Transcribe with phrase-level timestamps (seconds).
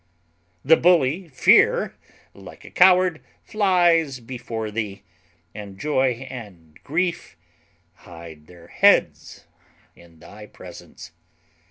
[0.65, 1.93] The bully Fear,
[2.33, 5.03] like a coward, flies before thee,
[5.53, 7.37] and Joy and Grief
[7.97, 9.45] hide their heads
[9.95, 11.11] in thy presence.